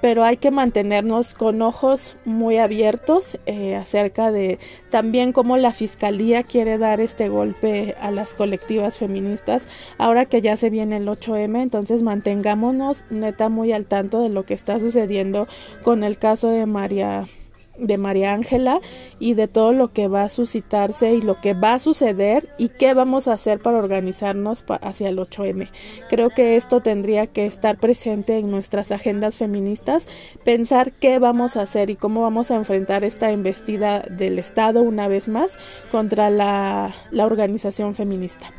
pero 0.01 0.25
hay 0.25 0.37
que 0.37 0.51
mantenernos 0.51 1.35
con 1.35 1.63
ojos 1.63 2.17
muy 2.25 2.59
abiertos 2.59 3.39
eh, 3.47 3.77
acerca 3.77 4.31
de 4.31 4.59
también 4.91 5.33
cómo 5.33 5.57
la 5.57 5.73
fiscalía 5.73 6.43
quiere 6.43 6.79
dar 6.79 7.01
este 7.01 7.29
golpe 7.29 7.95
a 8.01 8.11
las 8.11 8.35
colectivas 8.35 8.99
feministas. 8.99 9.69
Ahora 9.99 10.27
que 10.27 10.43
ya 10.43 10.57
se 10.57 10.71
viene 10.71 10.97
el 10.97 11.09
8M, 11.09 11.63
entonces 11.63 12.03
mantengámonos 12.03 13.05
neta 13.11 13.49
muy 13.49 13.73
al 13.73 13.87
tanto 13.87 14.21
de 14.23 14.29
lo 14.29 14.45
que 14.45 14.55
está 14.55 14.79
sucediendo 14.79 15.49
con 15.83 16.05
el 16.05 16.19
caso 16.19 16.49
de 16.49 16.67
María 16.67 17.29
de 17.79 17.99
María 17.99 18.33
Ángela 18.33 18.81
y 19.19 19.35
de 19.35 19.49
todo 19.49 19.73
lo 19.73 19.93
que 19.93 20.09
va 20.09 20.23
a 20.23 20.29
suscitarse 20.29 21.15
y 21.15 21.23
lo 21.23 21.41
que 21.41 21.55
va 21.55 21.75
a 21.75 21.79
suceder 21.79 22.49
y 22.59 22.69
qué 22.69 22.95
vamos 22.95 23.29
a 23.29 23.35
hacer 23.35 23.61
para 23.61 23.79
organizarnos 23.79 24.65
hacia 24.81 25.09
el 25.09 25.19
8M. 25.19 25.71
Creo 26.09 26.31
que 26.31 26.57
esto 26.57 26.81
tendría 26.81 27.27
que 27.27 27.47
estar 27.47 27.79
presente 27.79 28.39
en 28.39 28.51
nuestras 28.51 28.91
agendas 28.93 29.37
feministas, 29.37 30.07
pensar 30.45 30.93
qué 30.93 31.19
vamos 31.19 31.57
a 31.57 31.63
hacer 31.63 31.91
y 31.91 31.97
cómo 31.97 32.23
vamos 32.23 32.51
a 32.51 32.57
enfrentar 32.57 33.05
esta 33.05 33.31
embestida 33.31 34.01
del 34.01 34.39
Estado 34.39 34.83
una 34.83 35.09
vez 35.09 35.29
más 35.29 35.59
contra 35.91 36.31
la, 36.31 36.95
la 37.11 37.27
organización 37.27 37.95
feminista. 37.95 38.53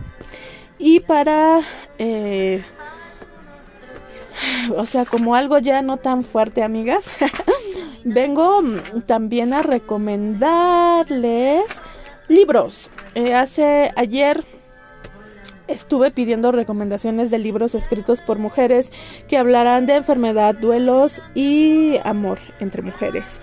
Y 0.79 0.99
para... 1.01 1.61
Eh, 1.97 2.63
o 4.75 4.85
sea, 4.85 5.05
como 5.05 5.35
algo 5.35 5.57
ya 5.57 5.81
no 5.81 5.97
tan 5.97 6.23
fuerte, 6.23 6.63
amigas. 6.63 7.05
vengo 8.13 8.61
también 9.05 9.53
a 9.53 9.61
recomendarles 9.61 11.63
libros. 12.27 12.89
Eh, 13.15 13.33
hace 13.33 13.91
ayer 13.95 14.43
estuve 15.67 16.11
pidiendo 16.11 16.51
recomendaciones 16.51 17.31
de 17.31 17.39
libros 17.39 17.75
escritos 17.75 18.21
por 18.21 18.39
mujeres 18.39 18.91
que 19.27 19.37
hablarán 19.37 19.85
de 19.85 19.95
enfermedad, 19.95 20.55
duelos 20.55 21.21
y 21.35 21.97
amor 22.03 22.39
entre 22.59 22.81
mujeres. 22.81 23.41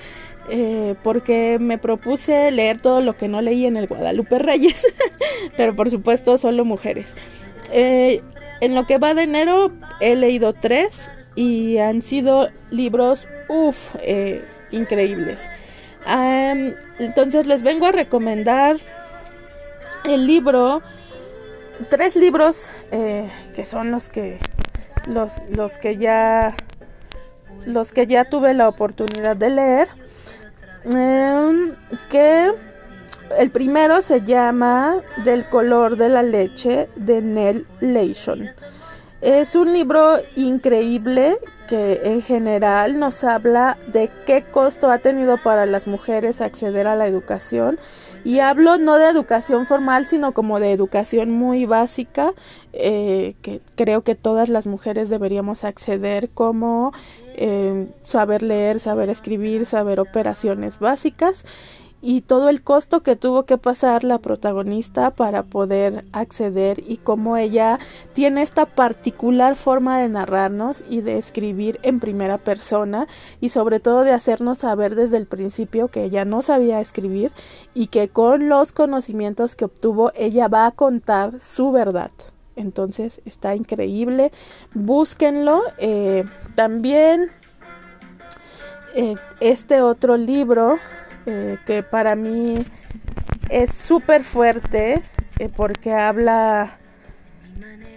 Eh, 0.50 0.94
porque 1.02 1.58
me 1.58 1.78
propuse 1.78 2.50
leer 2.50 2.80
todo 2.80 3.00
lo 3.00 3.16
que 3.16 3.28
no 3.28 3.40
leí 3.40 3.64
en 3.64 3.78
el 3.78 3.86
Guadalupe 3.86 4.38
Reyes, 4.38 4.86
pero 5.56 5.74
por 5.74 5.90
supuesto 5.90 6.36
solo 6.36 6.64
mujeres. 6.64 7.14
Eh, 7.72 8.20
en 8.60 8.74
lo 8.74 8.86
que 8.86 8.98
va 8.98 9.14
de 9.14 9.22
enero 9.22 9.72
he 10.00 10.16
leído 10.16 10.52
tres 10.52 11.10
y 11.34 11.78
han 11.78 12.02
sido 12.02 12.48
libros, 12.70 13.26
uff, 13.48 13.94
eh, 14.00 14.44
increíbles. 14.74 15.40
entonces 16.98 17.46
les 17.46 17.62
vengo 17.62 17.86
a 17.86 17.92
recomendar 17.92 18.76
el 20.04 20.26
libro, 20.26 20.82
tres 21.88 22.16
libros 22.16 22.70
eh, 22.90 23.30
que 23.54 23.64
son 23.64 23.90
los 23.90 24.08
que 24.08 24.38
los, 25.06 25.32
los 25.50 25.72
que 25.78 25.96
ya 25.96 26.54
los 27.66 27.92
que 27.92 28.06
ya 28.06 28.24
tuve 28.26 28.54
la 28.54 28.68
oportunidad 28.68 29.36
de 29.36 29.50
leer. 29.50 29.88
Que 32.10 32.52
el 33.38 33.50
primero 33.50 34.02
se 34.02 34.20
llama 34.20 34.96
Del 35.24 35.48
color 35.48 35.96
de 35.96 36.08
la 36.08 36.22
leche 36.22 36.88
de 36.96 37.22
Nell 37.22 37.66
Leishon. 37.80 38.50
Es 39.22 39.54
un 39.54 39.72
libro 39.72 40.18
increíble 40.36 41.38
que 41.68 42.00
en 42.04 42.22
general 42.22 42.98
nos 42.98 43.24
habla 43.24 43.78
de 43.86 44.10
qué 44.26 44.42
costo 44.42 44.90
ha 44.90 44.98
tenido 44.98 45.42
para 45.42 45.66
las 45.66 45.86
mujeres 45.86 46.40
acceder 46.40 46.86
a 46.86 46.96
la 46.96 47.06
educación. 47.06 47.78
Y 48.24 48.40
hablo 48.40 48.78
no 48.78 48.96
de 48.96 49.08
educación 49.08 49.66
formal, 49.66 50.06
sino 50.06 50.32
como 50.32 50.58
de 50.58 50.72
educación 50.72 51.30
muy 51.30 51.66
básica, 51.66 52.32
eh, 52.72 53.34
que 53.42 53.60
creo 53.74 54.02
que 54.02 54.14
todas 54.14 54.48
las 54.48 54.66
mujeres 54.66 55.10
deberíamos 55.10 55.62
acceder, 55.62 56.30
como 56.30 56.92
eh, 57.36 57.86
saber 58.04 58.42
leer, 58.42 58.80
saber 58.80 59.10
escribir, 59.10 59.66
saber 59.66 60.00
operaciones 60.00 60.78
básicas 60.78 61.44
y 62.06 62.20
todo 62.20 62.50
el 62.50 62.62
costo 62.62 63.02
que 63.02 63.16
tuvo 63.16 63.46
que 63.46 63.56
pasar 63.56 64.04
la 64.04 64.18
protagonista 64.18 65.12
para 65.12 65.42
poder 65.42 66.04
acceder 66.12 66.82
y 66.86 66.98
cómo 66.98 67.38
ella 67.38 67.78
tiene 68.12 68.42
esta 68.42 68.66
particular 68.66 69.56
forma 69.56 69.98
de 69.98 70.10
narrarnos 70.10 70.84
y 70.90 71.00
de 71.00 71.16
escribir 71.16 71.80
en 71.82 72.00
primera 72.00 72.36
persona 72.36 73.08
y 73.40 73.48
sobre 73.48 73.80
todo 73.80 74.02
de 74.02 74.12
hacernos 74.12 74.58
saber 74.58 74.96
desde 74.96 75.16
el 75.16 75.24
principio 75.24 75.88
que 75.88 76.04
ella 76.04 76.26
no 76.26 76.42
sabía 76.42 76.82
escribir 76.82 77.32
y 77.72 77.86
que 77.86 78.10
con 78.10 78.50
los 78.50 78.70
conocimientos 78.72 79.56
que 79.56 79.64
obtuvo 79.64 80.12
ella 80.14 80.46
va 80.48 80.66
a 80.66 80.72
contar 80.72 81.40
su 81.40 81.72
verdad. 81.72 82.10
Entonces 82.54 83.22
está 83.24 83.56
increíble, 83.56 84.30
búsquenlo. 84.74 85.62
Eh, 85.78 86.24
también 86.54 87.30
eh, 88.94 89.16
este 89.40 89.80
otro 89.80 90.18
libro 90.18 90.76
eh, 91.26 91.58
que 91.64 91.82
para 91.82 92.16
mí 92.16 92.66
es 93.48 93.72
súper 93.72 94.24
fuerte 94.24 95.02
eh, 95.38 95.48
porque 95.54 95.94
habla 95.94 96.76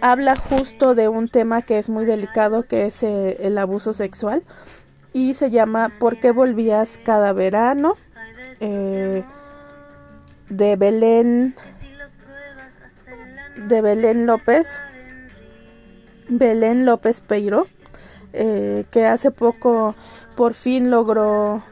habla 0.00 0.34
justo 0.36 0.94
de 0.94 1.08
un 1.08 1.28
tema 1.28 1.60
que 1.60 1.78
es 1.78 1.90
muy 1.90 2.06
delicado 2.06 2.62
que 2.62 2.86
es 2.86 3.02
eh, 3.02 3.36
el 3.40 3.58
abuso 3.58 3.92
sexual 3.92 4.44
y 5.12 5.34
se 5.34 5.50
llama 5.50 5.92
¿Por 5.98 6.18
qué 6.20 6.30
volvías 6.30 6.98
cada 7.04 7.32
verano? 7.34 7.96
de 8.60 9.24
Belén 10.76 11.54
de 13.56 13.80
Belén 13.82 14.26
López 14.26 14.80
Belén 16.28 16.86
López 16.86 17.20
Peiro 17.20 17.66
que 18.32 19.06
hace 19.06 19.30
poco 19.30 19.94
por 20.34 20.54
fin 20.54 20.90
logró 20.90 21.62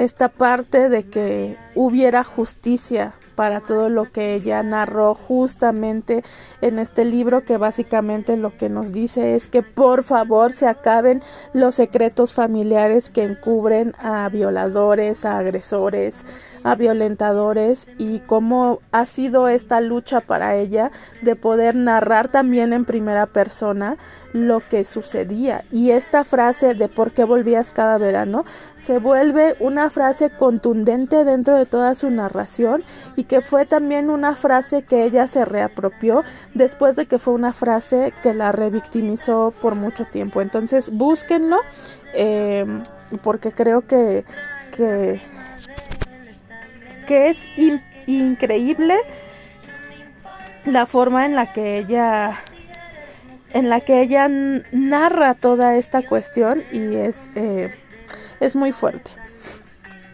esta 0.00 0.30
parte 0.30 0.88
de 0.88 1.02
que 1.04 1.58
hubiera 1.74 2.24
justicia 2.24 3.12
para 3.34 3.60
todo 3.60 3.88
lo 3.88 4.10
que 4.10 4.34
ella 4.34 4.62
narró 4.62 5.14
justamente 5.14 6.24
en 6.60 6.78
este 6.78 7.04
libro 7.04 7.42
que 7.42 7.58
básicamente 7.58 8.36
lo 8.36 8.56
que 8.56 8.68
nos 8.68 8.92
dice 8.92 9.34
es 9.34 9.46
que 9.46 9.62
por 9.62 10.02
favor 10.02 10.52
se 10.52 10.66
acaben 10.66 11.22
los 11.52 11.74
secretos 11.74 12.32
familiares 12.32 13.10
que 13.10 13.24
encubren 13.24 13.94
a 13.98 14.28
violadores, 14.28 15.24
a 15.24 15.38
agresores, 15.38 16.24
a 16.64 16.74
violentadores 16.74 17.88
y 17.98 18.20
cómo 18.20 18.80
ha 18.92 19.06
sido 19.06 19.48
esta 19.48 19.80
lucha 19.80 20.20
para 20.20 20.56
ella 20.56 20.90
de 21.22 21.36
poder 21.36 21.76
narrar 21.76 22.30
también 22.30 22.72
en 22.72 22.84
primera 22.84 23.26
persona 23.26 23.96
lo 24.32 24.60
que 24.68 24.84
sucedía. 24.84 25.64
Y 25.70 25.90
esta 25.90 26.24
frase 26.24 26.74
de 26.74 26.88
por 26.88 27.12
qué 27.12 27.24
volvías 27.24 27.72
cada 27.72 27.98
verano 27.98 28.44
se 28.76 28.98
vuelve 28.98 29.56
una 29.60 29.90
frase 29.90 30.30
contundente 30.30 31.24
dentro 31.24 31.56
de 31.56 31.66
toda 31.66 31.94
su 31.94 32.10
narración 32.10 32.84
y 33.16 33.24
que 33.24 33.40
fue 33.40 33.66
también 33.66 34.10
una 34.10 34.36
frase 34.36 34.82
que 34.82 35.04
ella 35.04 35.26
se 35.26 35.44
reapropió 35.44 36.22
después 36.54 36.96
de 36.96 37.06
que 37.06 37.18
fue 37.18 37.34
una 37.34 37.52
frase 37.52 38.12
que 38.22 38.34
la 38.34 38.52
revictimizó 38.52 39.52
por 39.60 39.74
mucho 39.74 40.04
tiempo. 40.04 40.40
Entonces 40.40 40.90
búsquenlo 40.90 41.58
eh, 42.14 42.64
porque 43.22 43.52
creo 43.52 43.82
que, 43.86 44.24
que, 44.76 45.20
es 47.08 47.46
increíble 48.06 48.96
la 50.64 50.86
forma 50.86 51.26
en 51.26 51.34
la 51.34 51.52
que 51.52 51.78
ella 51.78 52.40
en 53.52 53.68
la 53.68 53.80
que 53.80 54.02
ella 54.02 54.28
narra 54.28 55.34
toda 55.34 55.76
esta 55.76 56.06
cuestión 56.06 56.62
y 56.72 56.96
es, 56.96 57.28
eh, 57.34 57.74
es 58.40 58.56
muy 58.56 58.72
fuerte. 58.72 59.10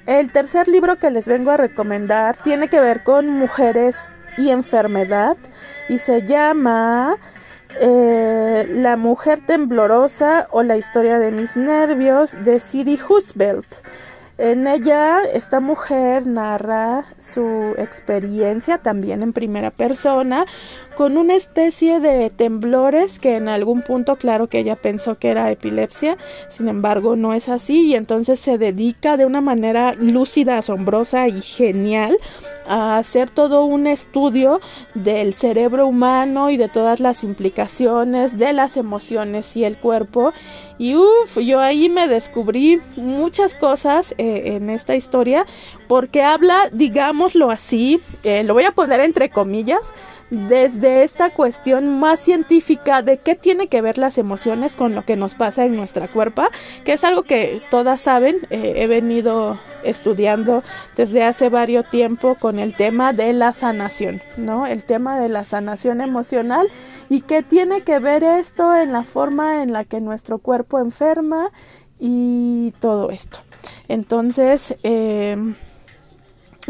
El 0.07 0.31
tercer 0.31 0.69
libro 0.69 0.97
que 0.97 1.11
les 1.11 1.27
vengo 1.27 1.51
a 1.51 1.57
recomendar 1.57 2.37
tiene 2.37 2.69
que 2.69 2.81
ver 2.81 3.03
con 3.03 3.29
mujeres 3.29 4.09
y 4.39 4.51
enfermedad 4.51 5.37
y 5.89 5.99
se 5.99 6.23
llama 6.23 7.17
eh, 7.81 8.67
La 8.71 8.97
mujer 8.97 9.41
temblorosa 9.45 10.47
o 10.51 10.63
la 10.63 10.77
historia 10.77 11.19
de 11.19 11.33
mis 11.33 11.57
nervios 11.57 12.37
de 12.45 12.61
Siri 12.61 12.99
Husbelt. 13.09 13.67
En 14.39 14.67
ella, 14.67 15.23
esta 15.33 15.61
mujer 15.61 16.27
narra 16.27 17.07
su 17.17 17.75
experiencia 17.79 18.77
también 18.77 19.23
en 19.23 19.33
primera 19.33 19.71
persona, 19.71 20.45
con 20.95 21.17
una 21.17 21.35
especie 21.35 22.01
de 22.01 22.29
temblores 22.29 23.19
que 23.19 23.37
en 23.37 23.49
algún 23.49 23.81
punto, 23.81 24.17
claro 24.17 24.49
que 24.49 24.59
ella 24.59 24.77
pensó 24.77 25.19
que 25.19 25.31
era 25.31 25.51
epilepsia, 25.51 26.19
sin 26.51 26.69
embargo 26.69 27.17
no 27.17 27.33
es 27.33 27.49
así 27.49 27.87
y 27.87 27.97
entonces 27.97 28.39
se 28.39 28.59
dedica 28.59 29.17
de 29.17 29.25
una 29.25 29.41
manera 29.41 29.95
lúcida, 29.95 30.59
asombrosa 30.59 31.29
y 31.29 31.41
genial 31.41 32.19
a 32.67 32.99
hacer 32.99 33.31
todo 33.31 33.65
un 33.65 33.87
estudio 33.87 34.61
del 34.95 35.35
cerebro 35.35 35.87
humano 35.87 36.51
y 36.51 36.57
de 36.57 36.69
todas 36.69 37.01
las 37.01 37.25
implicaciones 37.25 38.39
de 38.39 38.53
las 38.53 38.77
emociones 38.77 39.57
y 39.57 39.65
el 39.65 39.77
cuerpo. 39.77 40.33
Y 40.79 40.95
uff, 40.97 41.39
yo 41.39 41.61
ahí 41.61 41.89
me 41.89 42.09
descubrí 42.09 42.81
muchas 42.97 43.55
cosas 43.55 44.15
en 44.57 44.71
esta 44.71 44.95
historia 44.95 45.47
porque 45.89 46.23
habla, 46.23 46.69
digámoslo 46.73 47.51
así, 47.51 48.01
eh, 48.23 48.43
lo 48.45 48.55
voy 48.55 48.65
a 48.65 48.73
poner 48.73 49.01
entre 49.01 49.31
comillas, 49.31 49.81
desde 50.31 51.05
esta 51.05 51.31
cuestión 51.31 52.01
más 52.01 52.21
científica 52.21 53.03
de 53.03 53.19
qué 53.19 53.37
tiene 53.37 53.69
que 53.69 53.81
ver 53.81 53.97
las 53.97 54.19
emociones 54.19 54.77
con 54.77 54.95
lo 54.95 55.05
que 55.05 55.17
nos 55.17 55.35
pasa 55.35 55.65
en 55.65 55.77
nuestra 55.77 56.09
cuerpo, 56.09 56.43
que 56.85 56.95
es 56.95 57.05
algo 57.05 57.23
que 57.23 57.63
todas 57.71 58.01
saben, 58.01 58.39
eh, 58.51 58.75
he 58.77 58.87
venido 58.87 59.59
estudiando 59.85 60.65
desde 60.97 61.23
hace 61.23 61.49
varios 61.49 61.89
tiempo 61.91 62.35
con 62.35 62.59
el 62.59 62.75
tema 62.75 63.13
de 63.13 63.33
la 63.33 63.53
sanación, 63.53 64.21
¿no? 64.37 64.67
El 64.67 64.83
tema 64.83 65.21
de 65.21 65.29
la 65.29 65.45
sanación 65.45 66.01
emocional 66.01 66.69
y 67.09 67.21
qué 67.21 67.43
tiene 67.43 67.83
que 67.83 68.01
ver 68.01 68.25
esto 68.25 68.75
en 68.75 68.93
la 68.93 69.05
forma 69.05 69.63
en 69.63 69.73
la 69.73 69.85
que 69.85 70.01
nuestro 70.01 70.39
cuerpo 70.39 70.81
enferma 70.81 71.51
y 72.01 72.73
todo 72.81 73.11
esto. 73.11 73.46
Entonces, 73.89 74.75
eh, 74.83 75.37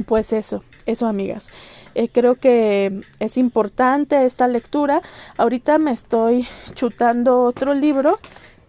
pues 0.07 0.33
eso, 0.33 0.62
eso 0.87 1.07
amigas. 1.07 1.49
Eh, 1.95 2.11
creo 2.12 2.35
que 2.35 3.00
es 3.21 3.38
importante 3.38 4.26
esta 4.26 4.49
lectura. 4.49 5.00
Ahorita 5.38 5.79
me 5.79 5.93
estoy 5.93 6.47
chutando 6.75 7.43
otro 7.43 7.73
libro 7.73 8.19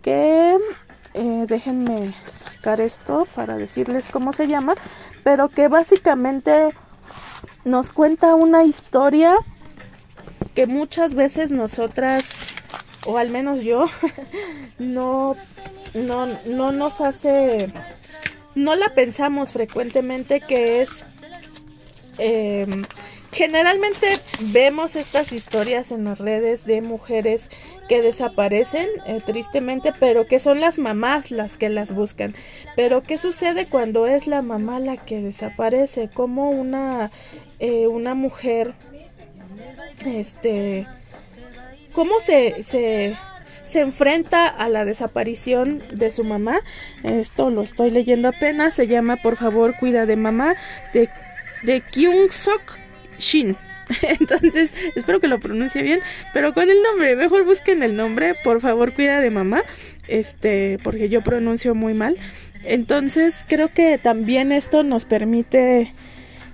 que 0.01 0.57
eh, 1.13 1.45
déjenme 1.47 2.13
sacar 2.43 2.79
esto 2.79 3.27
para 3.35 3.57
decirles 3.57 4.07
cómo 4.09 4.31
se 4.31 4.47
llama, 4.47 4.75
pero 5.23 5.49
que 5.49 5.67
básicamente 5.67 6.69
nos 7.65 7.89
cuenta 7.89 8.35
una 8.35 8.63
historia 8.63 9.35
que 10.55 10.67
muchas 10.67 11.13
veces 11.13 11.51
nosotras, 11.51 12.23
o 13.07 13.17
al 13.17 13.29
menos 13.29 13.61
yo, 13.61 13.85
no, 14.77 15.35
no, 15.95 16.27
no 16.45 16.71
nos 16.71 17.01
hace, 17.01 17.67
no 18.53 18.75
la 18.75 18.93
pensamos 18.93 19.51
frecuentemente 19.51 20.41
que 20.41 20.81
es 20.81 21.05
eh, 22.19 22.65
Generalmente 23.37 24.07
vemos 24.51 24.95
estas 24.95 25.31
historias 25.31 25.91
en 25.91 26.05
las 26.05 26.17
redes 26.17 26.65
de 26.65 26.81
mujeres 26.81 27.51
que 27.87 28.01
desaparecen 28.01 28.87
eh, 29.05 29.21
tristemente, 29.23 29.93
pero 29.99 30.25
que 30.25 30.39
son 30.39 30.59
las 30.59 30.79
mamás 30.79 31.29
las 31.29 31.57
que 31.57 31.69
las 31.69 31.93
buscan. 31.93 32.33
Pero 32.75 33.03
¿qué 33.03 33.17
sucede 33.17 33.67
cuando 33.67 34.07
es 34.07 34.25
la 34.25 34.41
mamá 34.41 34.79
la 34.79 34.97
que 34.97 35.21
desaparece? 35.21 36.09
Como 36.11 36.49
una, 36.49 37.11
eh, 37.59 37.85
una 37.85 38.15
mujer, 38.15 38.73
este, 40.03 40.87
cómo 41.97 42.19
se, 42.19 42.61
se, 42.61 43.17
se 43.65 43.79
enfrenta 43.79 44.45
a 44.45 44.69
la 44.69 44.85
desaparición 44.85 45.81
de 45.91 46.11
su 46.11 46.23
mamá? 46.23 46.59
Esto 47.01 47.49
lo 47.49 47.63
estoy 47.63 47.89
leyendo 47.89 48.27
apenas, 48.27 48.75
se 48.75 48.85
llama 48.85 49.15
Por 49.15 49.35
favor 49.35 49.75
cuida 49.79 50.05
de 50.05 50.15
mamá 50.15 50.55
de, 50.93 51.09
de 51.63 51.81
Kyung 51.81 52.29
Sok 52.29 52.77
Shin. 53.17 53.57
Entonces, 54.03 54.75
espero 54.93 55.19
que 55.19 55.27
lo 55.27 55.39
pronuncie 55.39 55.81
bien, 55.81 56.01
pero 56.33 56.53
con 56.53 56.69
el 56.69 56.83
nombre, 56.83 57.15
mejor 57.15 57.45
busquen 57.45 57.81
el 57.81 57.95
nombre, 57.95 58.35
por 58.43 58.61
favor, 58.61 58.93
cuida 58.93 59.19
de 59.19 59.31
mamá, 59.31 59.63
este, 60.07 60.77
porque 60.83 61.09
yo 61.09 61.23
pronuncio 61.23 61.73
muy 61.73 61.95
mal. 61.95 62.15
Entonces, 62.63 63.43
creo 63.47 63.73
que 63.73 63.97
también 63.97 64.51
esto 64.51 64.83
nos 64.83 65.05
permite 65.05 65.95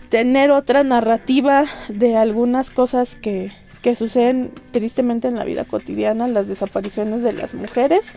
tener 0.08 0.51
otra 0.51 0.86
narrativa 0.86 1.65
de 1.89 2.15
algunas 2.15 2.69
cosas 2.69 3.15
que, 3.15 3.51
que 3.83 3.95
suceden 3.95 4.51
tristemente 4.71 5.27
en 5.27 5.35
la 5.35 5.43
vida 5.43 5.65
cotidiana, 5.65 6.27
las 6.27 6.47
desapariciones 6.47 7.21
de 7.21 7.33
las 7.33 7.53
mujeres. 7.53 8.13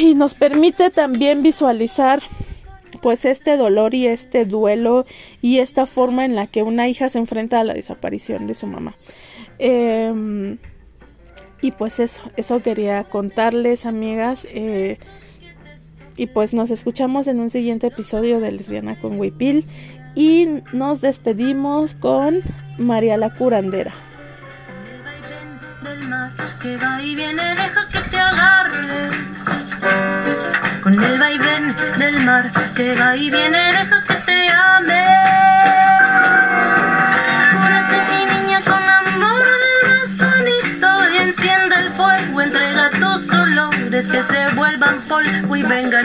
Y 0.00 0.14
nos 0.14 0.34
permite 0.34 0.90
también 0.90 1.42
visualizar 1.42 2.20
pues 3.00 3.24
este 3.24 3.56
dolor 3.56 3.94
y 3.94 4.06
este 4.06 4.44
duelo 4.44 5.06
y 5.40 5.60
esta 5.60 5.86
forma 5.86 6.26
en 6.26 6.34
la 6.34 6.46
que 6.46 6.62
una 6.62 6.88
hija 6.88 7.08
se 7.08 7.18
enfrenta 7.18 7.60
a 7.60 7.64
la 7.64 7.72
desaparición 7.72 8.46
de 8.46 8.54
su 8.54 8.66
mamá. 8.66 8.96
Em, 9.58 10.58
y 11.62 11.70
pues 11.70 12.00
eso, 12.00 12.22
eso 12.36 12.60
quería 12.60 13.04
contarles 13.04 13.86
amigas. 13.86 14.46
Eh, 14.50 14.98
y 16.16 16.26
pues 16.26 16.52
nos 16.52 16.70
escuchamos 16.70 17.28
en 17.28 17.40
un 17.40 17.50
siguiente 17.50 17.86
episodio 17.86 18.40
de 18.40 18.52
Lesbiana 18.52 19.00
con 19.00 19.18
Wipil. 19.18 19.64
Y 20.14 20.62
nos 20.72 21.00
despedimos 21.00 21.94
con 21.94 22.42
María 22.78 23.16
la 23.16 23.30
Curandera. 23.30 23.92
que 26.60 26.76
va 26.76 27.02
y 27.02 27.16
viene, 27.16 27.42
deja 27.42 27.88
que 27.88 27.98
te 28.08 28.16
agarre 28.16 29.08
con 30.82 31.02
el 31.02 31.18
vaivén 31.18 31.74
del 31.98 32.24
mar 32.24 32.52
que 32.76 32.92
va 32.94 33.16
y 33.16 33.30
viene, 33.30 33.58
deja 33.72 34.02
que 34.04 34.14
te 34.14 34.48
ame. 34.48 35.04
Cúrate 37.52 37.96
mi 38.10 38.20
niña 38.32 38.60
con 38.60 38.82
amor 39.00 39.44
de 39.64 39.74
más 39.88 40.16
bonito 40.16 40.88
y 41.12 41.16
encienda 41.18 41.80
el 41.80 41.90
fuego, 41.90 42.40
entrega 42.42 42.90
tus 42.90 43.28
olores 43.30 44.06
que 44.06 44.22
se 44.22 44.54
vuelvan 44.54 45.00
polvo 45.08 45.56
y 45.56 45.62
vengan 45.62 46.04